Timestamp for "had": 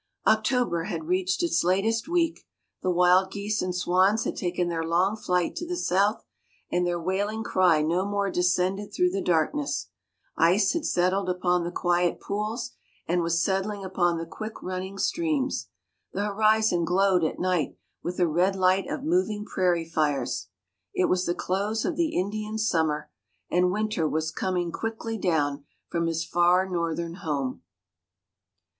0.85-1.03, 4.23-4.35, 10.73-10.87